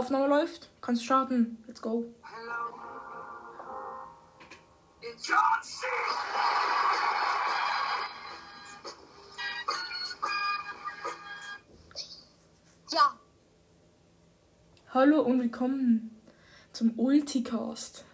[0.00, 0.70] Aufnahme läuft.
[0.80, 1.62] Kannst starten.
[1.66, 2.06] Let's go.
[2.22, 2.80] Hello.
[5.02, 5.86] It's John C.
[12.90, 13.14] Ja,
[14.94, 16.18] Hallo und willkommen
[16.72, 18.06] zum Ulticast,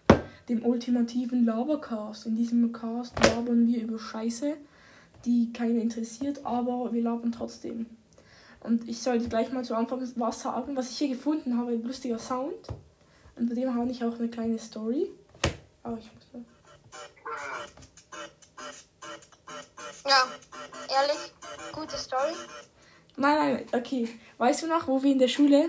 [0.49, 2.27] dem ultimativen Labercast.
[2.27, 4.57] In diesem Cast labern wir über Scheiße,
[5.25, 7.87] die keinen interessiert, aber wir labern trotzdem.
[8.67, 11.85] Und ich sollte gleich mal zu Anfang was sagen, was ich hier gefunden habe, ein
[11.85, 12.67] lustiger Sound.
[13.37, 15.09] Und bei dem habe ich auch eine kleine Story.
[15.85, 16.45] Aber ich muss mal.
[20.09, 20.27] ja,
[20.93, 21.33] ehrlich,
[21.73, 22.33] gute Story.
[23.17, 24.09] Nein, nein, okay.
[24.39, 25.69] Weißt du noch, wo wir in der Schule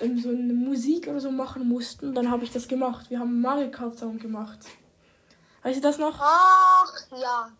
[0.00, 2.12] ähm, so eine Musik oder so machen mussten?
[2.12, 3.08] Dann habe ich das gemacht.
[3.08, 4.58] Wir haben Mario Kart Sound gemacht.
[5.62, 6.18] Weißt du das noch?
[6.20, 7.52] Ach, ja.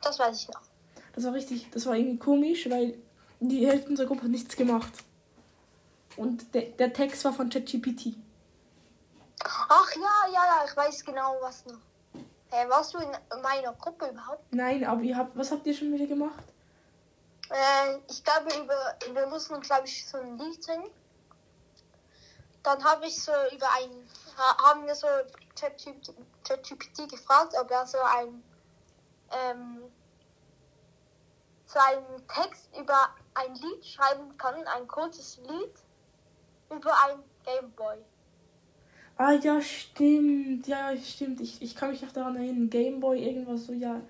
[0.00, 0.73] Das weiß ich noch.
[1.14, 2.98] Das war richtig, das war irgendwie komisch, weil
[3.40, 4.92] die Hälfte unserer Gruppe hat nichts gemacht.
[6.16, 8.14] Und der, der Text war von ChatGPT.
[9.68, 11.78] Ach ja, ja, ja, ich weiß genau was noch.
[12.50, 13.10] Hey, warst du in
[13.42, 14.44] meiner Gruppe überhaupt?
[14.52, 16.44] Nein, aber ihr habt, was habt ihr schon wieder gemacht?
[17.50, 20.90] Äh, ich glaube, über, wir mussten, glaube ich, so ein Lied singen.
[22.62, 25.06] Dann habe ich so über ein, ha- haben wir so
[25.60, 28.42] ChatGPT ChatGPT gefragt, ob er so ein,
[29.32, 29.82] ähm,
[31.74, 35.74] so einen Text über ein Lied schreiben kann, ein kurzes Lied
[36.70, 37.96] über ein Gameboy.
[39.16, 40.66] Ah ja, stimmt.
[40.66, 41.40] Ja, stimmt.
[41.40, 42.70] Ich, ich kann mich noch daran erinnern.
[42.70, 44.00] Gameboy, irgendwas so, ja.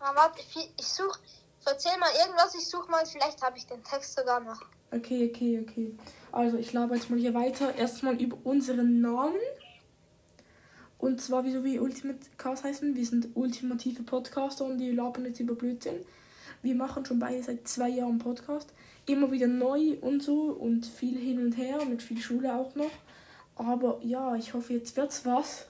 [0.00, 1.18] Na, warte, ich, ich suche,
[1.64, 4.62] erzähl mal irgendwas, ich suche mal, vielleicht habe ich den Text sogar noch.
[4.90, 5.98] Okay, okay, okay.
[6.32, 7.74] Also, ich laber jetzt mal hier weiter.
[7.74, 9.40] Erstmal über unseren Namen.
[10.98, 12.94] Und zwar, wieso wir Ultimate Cast heißen.
[12.94, 16.04] Wir sind ultimative Podcaster und die labern jetzt über Blödsinn.
[16.62, 18.72] Wir machen schon beide seit zwei Jahren Podcast.
[19.06, 22.90] Immer wieder neu und so und viel hin und her, mit viel Schule auch noch.
[23.54, 25.66] Aber ja, ich hoffe, jetzt wird's was.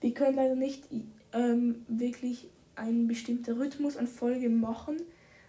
[0.00, 0.84] Wir können leider nicht
[1.32, 4.96] ähm, wirklich einen bestimmten Rhythmus an Folge machen,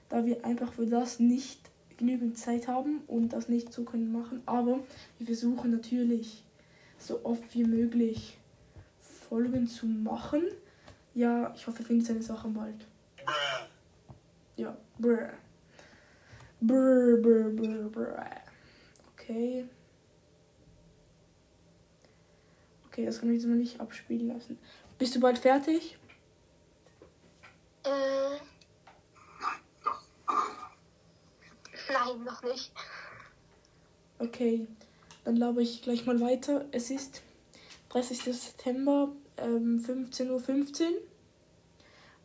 [0.10, 1.60] da wir einfach für das nicht
[1.98, 4.42] genügend Zeit haben und das nicht so können machen.
[4.46, 4.80] Aber
[5.18, 6.44] wir versuchen natürlich
[6.98, 8.38] so oft wie möglich
[9.00, 10.44] Folgen zu machen.
[11.16, 12.86] Ja, ich hoffe, ihr findet seine Sachen bald.
[14.56, 15.34] Ja, brr.
[16.62, 18.26] Brr, brr, brr, brr.
[19.14, 19.68] Okay.
[22.88, 24.60] Okay, das kann ich jetzt noch nicht abspielen lassen.
[25.00, 25.98] Bist du bald fertig?
[27.84, 28.38] Äh,
[31.92, 32.72] nein, noch nicht.
[34.20, 34.68] Okay,
[35.26, 36.66] dann laber ich gleich mal weiter.
[36.72, 37.24] Es ist
[37.90, 38.24] 30.
[38.34, 40.92] September, ähm, 15.15 Uhr.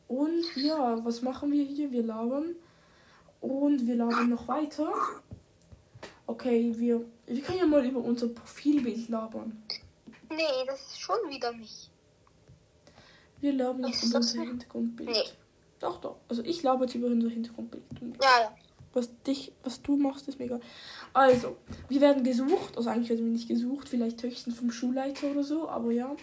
[0.08, 1.92] Und ja, was machen wir hier?
[1.92, 2.56] Wir labern.
[3.40, 4.92] Und wir labern noch weiter.
[6.26, 9.62] Okay, wir, wir können ja mal über unser Profilbild labern.
[10.30, 11.90] Nee, das ist schon wieder mich.
[13.40, 14.40] Wir labern jetzt über unser?
[14.40, 15.10] Hintergrundbild.
[15.10, 15.24] Nee.
[15.78, 16.16] Doch, doch.
[16.28, 17.84] Also ich laber jetzt über unser Hintergrundbild.
[18.20, 18.54] Ja, ja.
[18.94, 20.58] Was dich, was du machst, ist mega.
[21.12, 21.56] Also,
[21.88, 22.76] wir werden gesucht.
[22.76, 26.16] Also eigentlich werden wir nicht gesucht, vielleicht höchstens vom Schulleiter oder so, aber ja.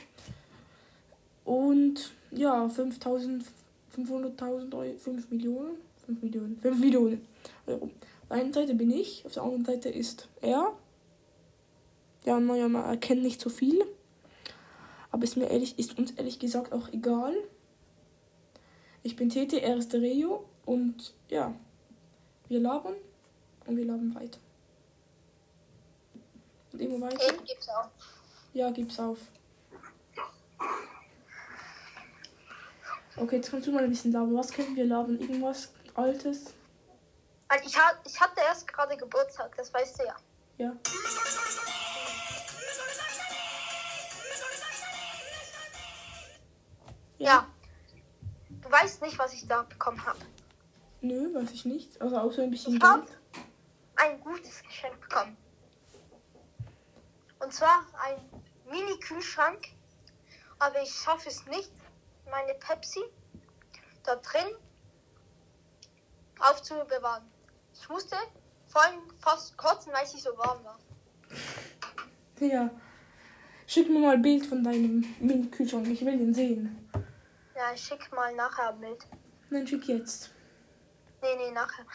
[1.45, 3.45] Und ja, 5000,
[3.95, 7.27] 500.000 Euro, 5 Millionen, 5 Millionen, 5 Millionen
[7.67, 7.85] Euro.
[7.85, 10.73] Auf der einen Seite bin ich, auf der anderen Seite ist er.
[12.25, 13.85] Ja, naja, man erkennt nicht so viel.
[15.11, 17.33] Aber ist mir ehrlich, ist uns ehrlich gesagt auch egal.
[19.03, 21.53] Ich bin Tete, er ist der Rio und ja,
[22.49, 22.95] wir labern
[23.67, 24.39] und wir labern weiter.
[26.73, 27.17] Und immer weiter.
[27.17, 27.89] Den gibt's auch.
[28.53, 29.19] Ja, gib's auf.
[33.17, 34.35] Okay, jetzt kannst du mal ein bisschen labern.
[34.35, 35.19] Was können wir labern?
[35.19, 36.53] Irgendwas Altes?
[37.47, 40.15] Also ich, hat, ich hatte erst gerade Geburtstag, das weißt du ja.
[40.57, 40.73] Ja.
[47.17, 47.47] Ja.
[48.61, 50.19] Du weißt nicht, was ich da bekommen habe.
[51.01, 52.01] Nö, weiß ich nicht.
[52.01, 53.17] Also auch so ein bisschen Ich hab- Geld.
[53.97, 55.37] Ein gutes Geschenk bekommen.
[57.39, 58.15] Und zwar ein
[58.69, 59.67] Mini-Kühlschrank.
[60.59, 61.71] Aber ich schaffe es nicht,
[62.29, 63.03] meine Pepsi
[64.03, 64.55] da drin
[66.39, 67.23] aufzubewahren.
[67.73, 68.15] Ich musste
[68.67, 70.79] vor allem fast kotzen, weil sie so warm war.
[72.39, 72.69] Ja.
[73.67, 75.87] Schick mir mal ein Bild von deinem Mini-Kühlschrank.
[75.87, 76.89] Ich will den sehen.
[77.55, 79.07] Ja, ich schicke mal nachher ein Bild.
[79.49, 80.31] Nein, schick jetzt.
[81.21, 81.85] Nee, nee, nachher.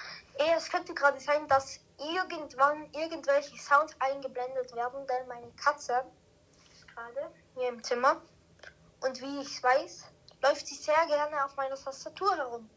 [0.57, 6.05] Es könnte gerade sein, dass irgendwann irgendwelche Sounds eingeblendet werden, denn meine Katze
[6.73, 8.21] ist gerade hier im Zimmer.
[9.03, 10.07] Und wie ich weiß,
[10.43, 12.69] läuft sie sehr gerne auf meiner Tastatur herum.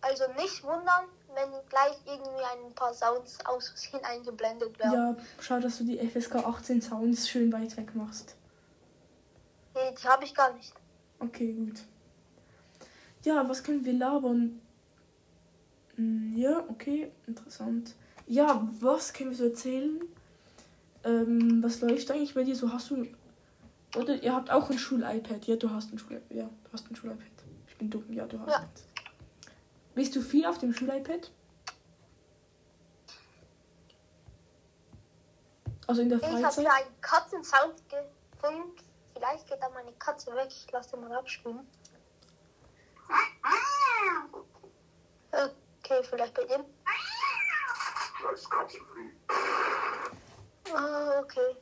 [0.00, 4.92] Also nicht wundern, wenn gleich irgendwie ein paar Sounds aus Versehen eingeblendet werden.
[4.92, 8.36] Ja, schau, dass du die FSK 18 Sounds schön weit weg machst.
[9.74, 10.72] Nee, die habe ich gar nicht.
[11.18, 11.80] Okay, gut.
[13.24, 14.60] Ja, was können wir labern?
[15.96, 17.94] Hm, Ja, okay, interessant.
[18.26, 20.00] Ja, was können wir so erzählen?
[21.04, 22.56] Ähm, was läuft eigentlich bei dir?
[22.56, 23.06] So hast du.
[23.96, 25.46] Oder ihr habt auch ein Schul-iPad.
[25.46, 27.26] Ja, du hast ein Schul Ja, du hast ein Schul-iPad.
[27.68, 28.12] Ich bin dumm.
[28.12, 28.58] Ja, du hast Ja.
[28.60, 28.84] eins.
[29.94, 31.30] Bist du viel auf dem Schul-iPad?
[35.86, 36.64] Also in der Ich habe Freizeit?
[36.64, 38.72] hier einen Katzensound gefunden.
[39.14, 40.48] Vielleicht geht da meine Katze weg.
[40.50, 41.66] Ich lasse den mal abspielen.
[45.32, 46.64] Okay, vielleicht bei ihm.
[50.74, 51.56] Ah, okay.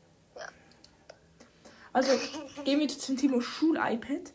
[1.94, 2.11] Also
[2.64, 4.32] gehen wir zum Thema Schul-iPad.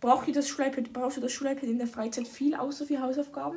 [0.00, 3.56] Braucht ihr das Schul-iPad, brauchst du das Schul-iPad in der Freizeit viel außer für Hausaufgaben?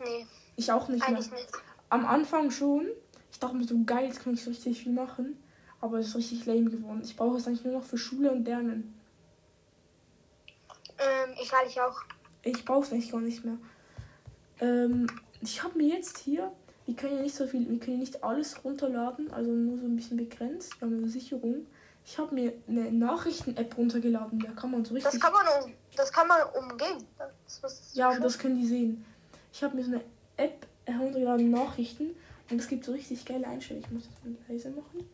[0.00, 0.26] Nee,
[0.56, 1.18] Ich auch nicht mehr.
[1.18, 1.32] nicht.
[1.88, 2.86] Am Anfang schon.
[3.32, 5.42] Ich dachte mir so geil, jetzt kann ich so richtig viel machen.
[5.80, 7.00] Aber es ist richtig lame geworden.
[7.04, 8.94] Ich brauche es eigentlich nur noch für Schule und Lernen.
[10.98, 12.00] Ähm, ich eigentlich auch.
[12.42, 13.58] Ich brauche es eigentlich gar nicht mehr.
[14.60, 15.06] Ähm,
[15.40, 16.50] ich habe mir jetzt hier,
[16.86, 19.84] wir können ja nicht so viel, wir können ja nicht alles runterladen, also nur so
[19.84, 20.80] ein bisschen begrenzt.
[20.80, 21.66] Wir haben eine Sicherung.
[22.10, 25.12] Ich habe mir eine Nachrichten-App runtergeladen, da kann man so richtig.
[25.12, 27.06] Das kann man um, das kann man umgehen.
[27.60, 29.04] Das, Ja, aber das können die sehen.
[29.52, 30.02] Ich habe mir so eine
[30.38, 32.16] App heruntergeladen, Nachrichten.
[32.48, 33.84] Und es gibt so richtig geile Einstellungen.
[33.84, 35.06] Ich muss das mal leise machen.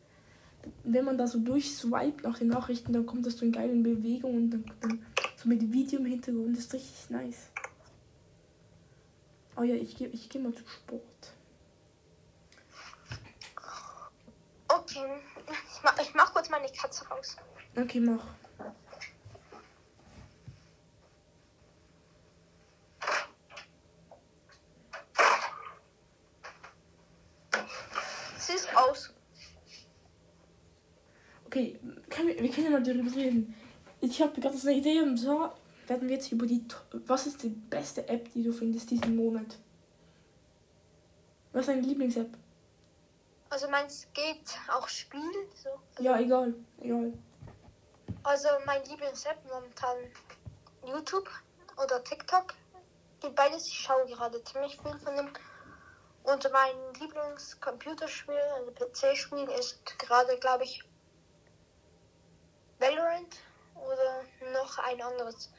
[0.85, 4.37] Wenn man da so durchswipet nach den Nachrichten, dann kommt das so in geilen Bewegungen
[4.37, 5.07] und dann, dann
[5.37, 6.57] so mit Video im Hintergrund.
[6.57, 7.49] Das ist richtig nice.
[9.57, 11.03] Oh ja, ich gehe ich geh mal zu Sport.
[14.69, 15.21] Okay,
[15.85, 17.37] mach, ich mach kurz meine Katze raus.
[17.77, 18.25] Okay, mach.
[28.39, 29.13] Sie ist aus.
[31.47, 31.79] Okay,
[32.09, 33.55] können wir, können ja mal darüber reden.
[34.01, 35.57] Ich habe gerade so eine Idee und zwar
[35.87, 36.65] werden wir jetzt über die.
[37.07, 39.59] Was ist die beste App, die du findest diesen Monat?
[41.53, 42.37] Was ist deine Lieblings-App?
[43.51, 45.49] Also meins geht auch Spiel.
[45.55, 46.03] So.
[46.03, 46.55] Ja, egal.
[46.81, 47.13] Egal.
[48.23, 49.97] Also mein Lieblings-App momentan
[50.87, 51.29] YouTube
[51.83, 52.55] oder TikTok.
[53.21, 53.67] Geht beides.
[53.67, 55.29] Ich schaue gerade ziemlich viel von dem.
[56.25, 60.83] Und mein Lieblingscomputerspiel, also PC-Spiel, ist gerade, glaube ich,
[62.79, 63.37] Valorant
[63.77, 65.51] oder noch ein anderes.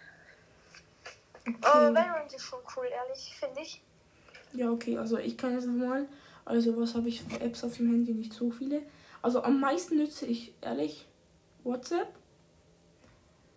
[1.61, 1.95] Aber Okay.
[1.95, 3.81] Valorant ist schon cool, ehrlich, finde ich.
[4.53, 4.97] Ja, okay.
[4.97, 6.07] Also ich kann jetzt mal.
[6.45, 8.13] Also was habe ich für Apps auf dem Handy?
[8.13, 8.83] Nicht so viele.
[9.21, 11.07] Also am meisten nütze ich ehrlich
[11.63, 12.13] WhatsApp.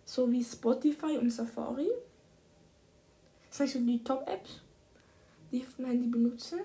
[0.05, 1.87] Sowie Spotify und Safari.
[3.47, 4.61] Das sind so die Top-Apps,
[5.51, 6.57] die ich auf dem Handy benutze.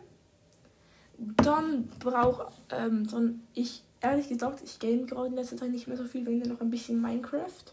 [1.19, 5.97] Dann brauche ähm, dann ich ehrlich gesagt, ich game gerade in letzter Zeit nicht mehr
[5.97, 7.65] so viel, wenn noch ein bisschen Minecraft.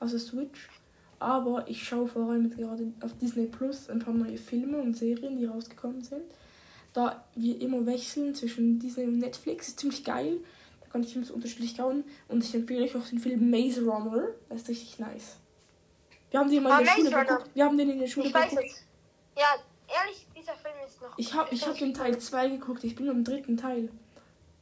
[0.00, 0.68] Also Switch.
[1.18, 5.36] Aber ich schaue vor allem gerade auf Disney Plus ein paar neue Filme und Serien,
[5.36, 6.22] die rausgekommen sind.
[6.92, 10.38] Da wir immer wechseln zwischen Disney und Netflix, ist ziemlich geil.
[10.80, 12.04] Da kann ich so unterschiedlich schauen.
[12.28, 14.28] Und ich empfehle euch auch den Film Maze Runner.
[14.48, 15.36] Der ist richtig nice.
[16.30, 17.50] Wir haben den mal Ah, in der Maze Schule geguckt.
[17.54, 18.68] Wir haben den in der Schule Ich weiß geguckt.
[18.70, 18.84] es.
[19.36, 19.54] Ja,
[20.02, 21.16] ehrlich, dieser Film ist noch.
[21.18, 22.84] Ich habe ich hab den Teil 2 geguckt.
[22.84, 23.90] Ich bin am dritten Teil.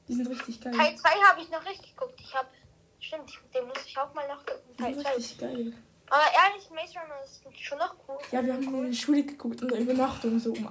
[0.09, 0.75] Die sind richtig geil.
[0.77, 2.21] Teil 2 habe ich noch richtig geguckt.
[2.21, 2.49] Ich habe.
[2.99, 4.61] Stimmt, den muss ich auch mal nachgucken.
[4.79, 5.15] Die Teil sind 2.
[5.15, 5.73] richtig geil.
[6.09, 8.17] Aber ehrlich, Maze Runner ist schon noch cool.
[8.33, 10.69] Ja, wir haben den in der Schule geguckt in der Übernachtung so um.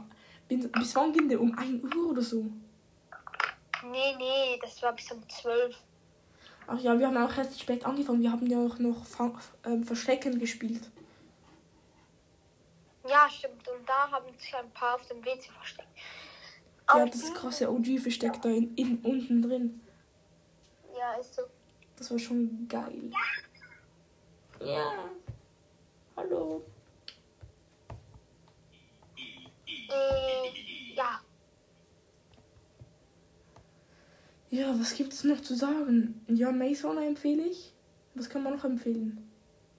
[0.48, 1.42] Bis wann ging der?
[1.42, 2.46] Um 1 Uhr oder so.
[3.84, 5.76] Nee, nee, das war bis um 12.
[6.68, 8.22] Ach ja, wir haben auch erst spät angefangen.
[8.22, 9.06] Wir haben ja auch noch
[9.66, 10.90] ähm, Verstecken gespielt.
[13.08, 13.68] Ja, stimmt.
[13.68, 15.88] Und da haben sich ein paar auf dem WC versteckt.
[16.88, 19.82] Ja, Auf das krasse OG-Versteck da in, in, unten drin.
[20.98, 21.44] Ja, ist so.
[21.98, 23.12] Das war schon geil.
[24.60, 25.10] Ja.
[26.18, 26.64] Hallo.
[29.90, 31.22] Äh, ja.
[34.50, 36.24] Ja, was gibt's noch zu sagen?
[36.28, 37.74] Ja, Runner empfehle ich.
[38.14, 39.30] Was kann man noch empfehlen?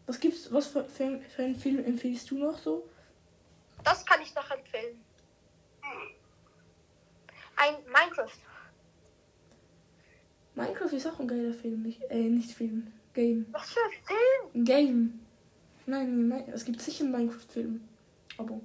[0.07, 2.89] Was gibt's, was für, für, für einen Film empfiehlst du noch so?
[3.83, 5.01] Das kann ich noch empfehlen.
[7.57, 8.39] Ein Minecraft.
[10.55, 11.83] Minecraft ist auch ein geiler Film.
[11.83, 12.93] Nicht, äh, nicht Film.
[13.15, 13.47] Game.
[13.53, 14.65] Was für ein Film?
[14.65, 15.21] Game.
[15.87, 17.81] Nein, nein, es gibt sicher einen Minecraft-Film.
[18.39, 18.61] Aber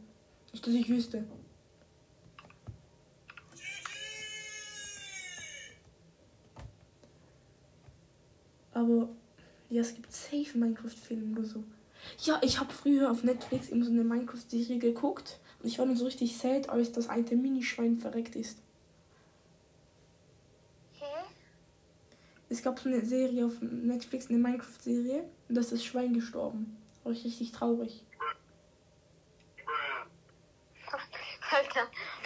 [0.52, 1.26] nicht, dass ich wüsste.
[8.74, 9.10] Aber
[9.70, 11.64] ja, es gibt safe einen Minecraft-Film oder so.
[12.24, 15.40] Ja, ich habe früher auf Netflix immer so eine Minecraft-Serie geguckt.
[15.62, 18.58] Und ich war dann so richtig sad, als das eine Minischwein verreckt ist.
[21.00, 21.06] Hä?
[22.50, 25.24] Es gab so eine Serie auf Netflix, eine Minecraft-Serie.
[25.48, 26.76] Und da ist das Schwein gestorben.
[27.04, 28.04] War ich richtig traurig.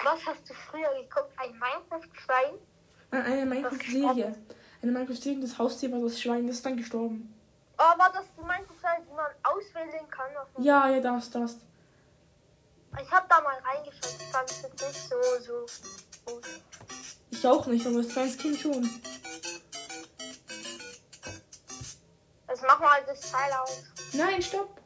[0.06, 1.32] Was hast du früher geguckt?
[1.38, 2.54] Ein Minecraft-Schwein?
[3.12, 4.36] Nein, eine Minecraft-Serie.
[4.82, 7.34] Eine Minecraft-Serie, das Haustier war das Schwein, das ist dann gestorben.
[7.78, 10.32] Oh, war das die Minecraft-Schwein, die man auswählen kann?
[10.64, 11.58] Ja, ja, das, das.
[13.02, 15.66] Ich hab da mal reingeschaut, ich fand es jetzt nicht so, so
[16.26, 16.46] gut.
[17.32, 18.90] Ich auch nicht, aber als kleines Kind schon.
[22.48, 23.84] Also mach mal das Teil aus.
[24.14, 24.80] Nein, stopp.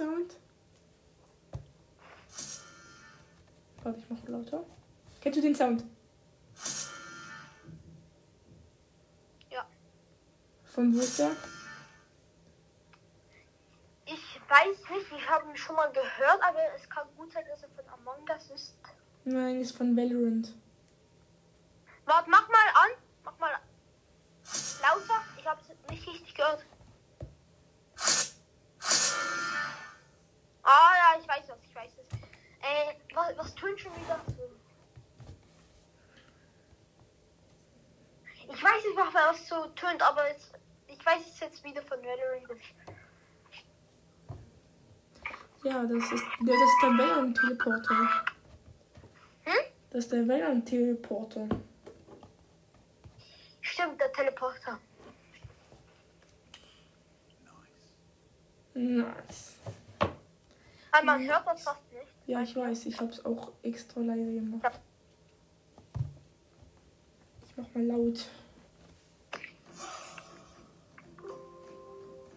[0.00, 0.34] Sound?
[3.82, 4.64] Warte, ich mach lauter.
[5.20, 5.84] Kennst du den Sound?
[9.50, 9.66] Ja.
[10.64, 11.32] Von wo ist der?
[14.06, 17.62] Ich weiß nicht, ich habe ihn schon mal gehört, aber es kann gut sein, dass
[17.62, 18.76] er von Among Us ist.
[19.24, 20.54] Nein, ist von Valorant.
[22.06, 22.90] Warte, mach mal an.
[23.22, 23.52] Mach mal
[24.80, 25.24] lauter.
[25.38, 26.64] Ich habe es nicht richtig gehört.
[30.72, 32.18] Ah ja, ich weiß was, ich weiß es.
[32.62, 34.20] Äh, was, was tun schon wieder?
[38.36, 40.52] Ich weiß nicht, was was so tönt, aber jetzt,
[40.86, 42.62] ich weiß es jetzt wieder von nicht.
[45.64, 48.24] Ja, das ist, das ist der Valorant-Teleporter.
[49.42, 49.64] Hm?
[49.90, 51.48] Das ist der Valorant-Teleporter.
[53.60, 54.78] Stimmt, der Teleporter.
[58.74, 59.49] Nice.
[61.00, 62.06] Aber man hört das fast nicht.
[62.26, 64.80] Ja, ich weiß, ich hab's auch extra leise gemacht.
[67.46, 68.26] Ich mach mal laut.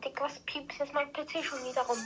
[0.04, 1.98] Dick, was piept jetzt mein PC schon wieder rum?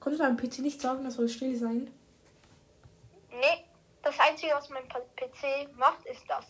[0.00, 1.90] Konntest du deinem PC nicht sagen, das soll still sein?
[3.30, 3.64] Nee,
[4.02, 6.46] das Einzige, was mein PC macht, ist das.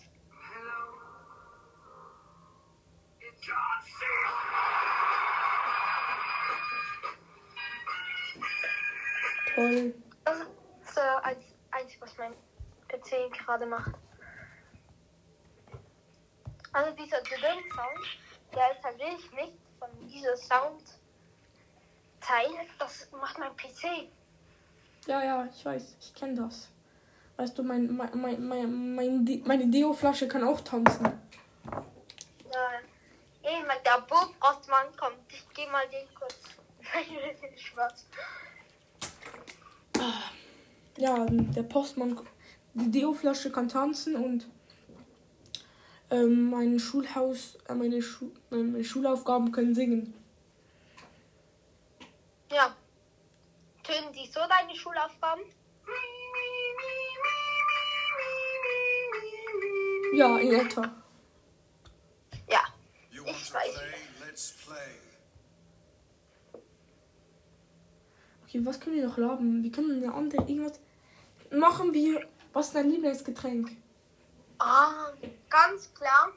[9.54, 9.94] Toll.
[10.24, 11.36] Das ist äh, das
[11.70, 12.32] Einzige, was mein
[12.88, 13.92] PC gerade macht.
[16.72, 18.18] Also dieser Diding-Sound,
[18.54, 20.90] der ist halt wirklich nicht von dieser Sound-Teil.
[22.78, 24.08] Das macht mein PC.
[25.06, 26.68] Ja, ja, ich weiß, ich kenne das.
[27.36, 31.04] Weißt du, mein, mein, mein, mein, mein meine Deo-Flasche kann auch tanzen.
[32.52, 32.70] Ja.
[33.42, 35.18] Ey, mein- der Burgostmann kommt.
[35.28, 36.38] Ich geh mal den kurz.
[37.60, 38.06] Spaß.
[40.96, 42.20] Ja, der Postmann,
[42.74, 44.46] die Deo-Flasche kann tanzen und
[46.10, 50.14] ähm, mein Schulhaus, äh, meine, Schu äh, meine Schulaufgaben können singen.
[52.52, 52.76] Ja.
[53.82, 55.42] Tönen die so deine Schulaufgaben?
[60.14, 60.82] Ja, in etwa.
[62.48, 62.60] Ja.
[63.10, 63.74] You Ich want to weiß.
[63.74, 64.26] play?
[64.26, 65.13] Let's play.
[68.54, 69.64] Okay, was können wir noch laben?
[69.64, 70.78] Wir können eine andere irgendwas.
[71.50, 72.24] Machen wir.
[72.52, 73.76] Was ist dein Lieblingsgetränk?
[74.60, 75.10] Ah,
[75.50, 76.30] ganz klar.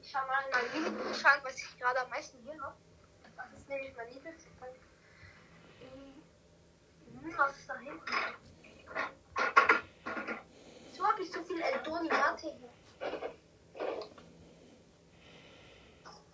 [0.00, 2.74] Ich schau mal in meinen Lieblingsschrank, was ich gerade am meisten hier habe.
[3.36, 4.76] Das ist nämlich mein Lieblingsschrank.
[5.80, 8.00] Hm, was ist da hinten?
[10.96, 12.70] So habe ich so viel Eldoni Latte hier.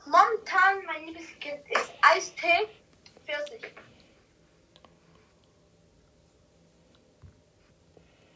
[0.06, 2.68] Momentan mein Lieblingsgetränk ist Eistee
[3.28, 3.74] Pfirsich.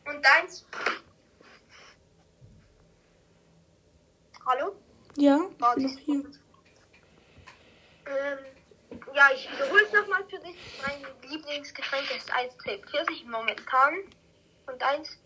[0.05, 0.67] Und deins?
[4.45, 4.76] Hallo?
[5.23, 6.14] Ja, Warte, noch hier.
[8.07, 8.38] Ähm,
[9.14, 10.57] ja, ich wiederhole es nochmal für dich.
[10.85, 13.99] Mein Lieblingsgetränk ist Eistee Pfirsich momentan.
[14.67, 15.17] Und eins?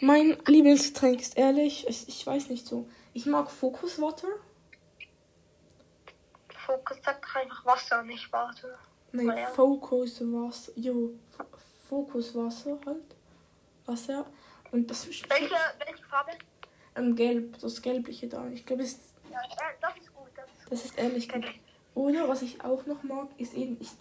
[0.00, 2.88] Mein Lieblingsgetränk ist ehrlich, ich, ich weiß nicht so.
[3.14, 4.28] Ich mag Focus Water.
[6.66, 8.78] Fokus sagt doch einfach Wasser, nicht Warte.
[9.10, 9.48] Nein, ja.
[9.48, 10.70] Focus Wasser.
[10.76, 11.46] Jo, F-
[11.88, 13.16] Focus Wasser halt.
[13.86, 14.24] Wasser.
[14.70, 15.54] Und das ist Welche,
[15.84, 16.30] welche Farbe?
[16.96, 18.46] Ähm, gelb, das gelbliche da.
[18.48, 18.98] Ich glaube, es-
[19.30, 19.38] Ja,
[19.80, 20.28] das ist gut.
[20.36, 21.44] Das ist das ist ehrlich gut.
[21.94, 23.96] Oder was ich auch noch mag, ist eben ist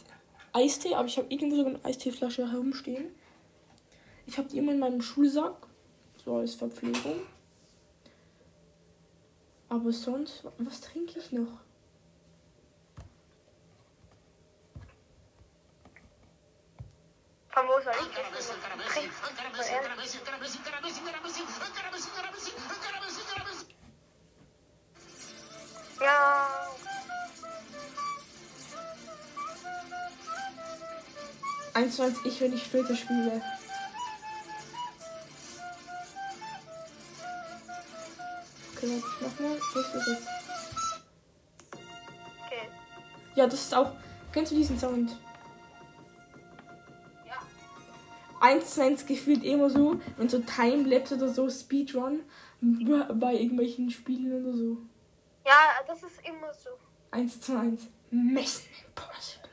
[0.53, 3.05] Eistee, aber ich habe irgendwo sogar eine Eisteeflasche herumstehen.
[4.25, 5.67] Ich habe die immer in meinem Schulsack.
[6.23, 7.21] So als Verpflegung.
[9.69, 11.59] Aber sonst, was trinke ich noch?
[17.53, 17.67] Von
[19.67, 19.99] ehrlich.
[26.01, 26.47] Ja.
[31.75, 33.41] Eins eins ich, wenn ich Flöte spiele.
[38.75, 39.59] Okay, warte, ich mach mal.
[39.73, 40.27] Wo ist das jetzt?
[42.45, 42.69] Okay.
[43.35, 43.91] Ja, das ist auch.
[44.31, 45.17] Kennst du diesen Sound?
[48.43, 52.23] Eins zu eins gefühlt immer so, wenn so Timelapse oder so Speedrun
[52.59, 54.77] bei irgendwelchen Spielen oder so.
[55.45, 56.71] Ja, das ist immer so.
[57.11, 57.87] Eins zu eins.
[58.11, 59.49] Mission Impossible.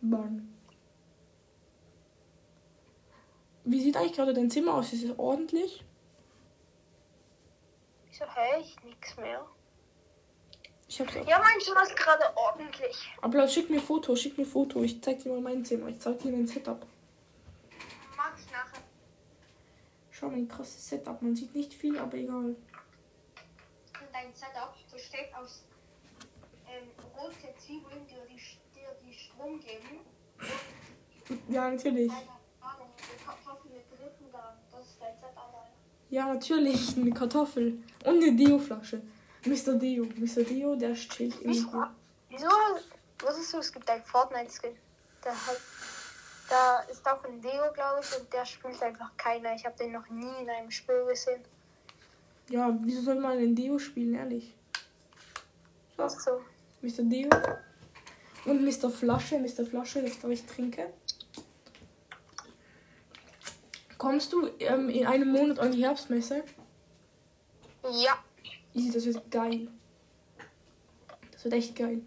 [0.00, 0.54] Mann.
[3.64, 4.92] Wie sieht eigentlich gerade dein Zimmer aus?
[4.92, 5.84] Ist es ordentlich?
[8.06, 9.44] Wieso höre ich nichts mehr?
[10.86, 11.26] Ich hab's auch.
[11.26, 13.10] Ja, mein Zimmer ist gerade ordentlich.
[13.22, 14.82] Aber schick mir Foto, schick mir Foto.
[14.84, 15.88] Ich zeig dir mal mein Zimmer.
[15.88, 16.86] Ich zeig dir mein Setup.
[18.16, 18.82] Mach ich nachher.
[20.24, 21.20] Schau mein krasses Setup.
[21.20, 22.46] Man sieht nicht viel, aber egal.
[22.46, 22.56] Und
[24.10, 25.64] dein Setup besteht aus
[26.66, 28.40] ähm, rote Zwiebeln, die die,
[28.74, 30.00] die, die Strom geben.
[31.48, 32.08] Ja, natürlich.
[32.08, 32.22] Keine
[32.62, 34.56] Ahnung, die Kartoffeln mit Rippen da.
[34.72, 35.36] Das ist dein Setup.
[35.36, 35.68] Alter.
[36.08, 36.96] Ja, natürlich.
[36.96, 37.82] Eine Kartoffel.
[38.06, 39.02] Und eine Deo-Flasche.
[39.44, 39.74] Mr.
[39.74, 40.06] Deo.
[40.16, 40.42] Mr.
[40.42, 41.68] Deo, der chillt Wieso?
[41.68, 41.94] immer.
[42.30, 42.48] Wieso?
[43.20, 44.74] Wusstest du, es gibt einen Fortnite-Skin.
[45.22, 45.60] Der hat.
[46.48, 49.54] Da ist auch ein Deo, glaube ich, und der spielt einfach keiner.
[49.54, 51.42] Ich habe den noch nie in einem Spiel gesehen.
[52.50, 54.54] Ja, wieso soll man ein Deo spielen, ehrlich?
[55.96, 56.42] Ach so.
[56.82, 57.02] Mr.
[57.02, 57.30] Deo.
[58.44, 58.90] Und Mr.
[58.90, 59.38] Flasche.
[59.38, 59.64] Mr.
[59.64, 60.86] Flasche, das darf ich trinken.
[63.96, 66.44] Kommst du ähm, in einem Monat an die Herbstmesse?
[67.84, 68.22] Ja.
[68.74, 69.68] Easy, das wird geil.
[71.32, 72.02] Das wird echt geil.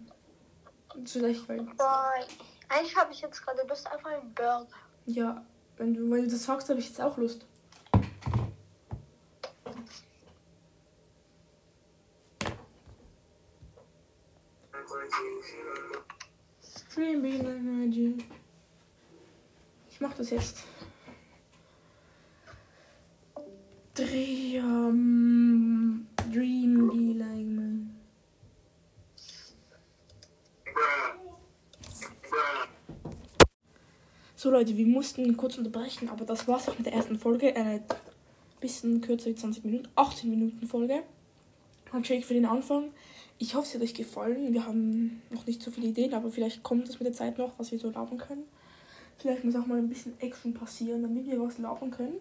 [0.94, 1.66] Das wird echt geil.
[1.76, 2.12] Boah,
[2.68, 4.66] eigentlich habe ich jetzt gerade Lust auf einen Burger.
[5.06, 5.44] Ja,
[5.76, 7.46] wenn du, du das sagst, habe ich jetzt auch Lust.
[19.88, 20.64] Ich mach das jetzt.
[23.94, 25.07] Dream,
[34.50, 37.54] Leute, wir mussten kurz unterbrechen, aber das war's auch mit der ersten Folge.
[37.54, 37.82] Eine
[38.60, 41.02] bisschen kürzer, 20 Minuten, 18 Minuten Folge.
[41.92, 42.90] Handshake für den Anfang.
[43.38, 44.52] Ich hoffe, es hat euch gefallen.
[44.52, 47.58] Wir haben noch nicht so viele Ideen, aber vielleicht kommt es mit der Zeit noch,
[47.58, 48.44] was wir so labern können.
[49.16, 52.16] Vielleicht muss auch mal ein bisschen Action passieren, damit wir was labern können.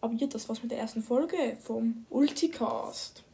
[0.00, 3.24] Aber jetzt, das war's mit der ersten Folge vom Ulticast.